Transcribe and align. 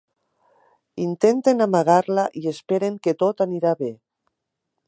Intenten 1.03 1.61
amagar-la 1.67 2.25
i 2.41 2.45
esperen 2.55 2.99
que 3.07 3.17
tot 3.23 3.45
anirà 3.49 3.79
bé. 3.85 3.95